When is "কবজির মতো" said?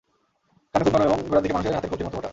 1.91-2.15